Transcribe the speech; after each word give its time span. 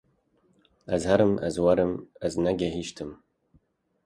Ez 0.97 1.05
herim, 1.11 1.33
ez 1.49 1.55
werim, 1.65 1.93
ez 2.27 2.33
ne 2.43 2.53
gehîştim 2.63 3.11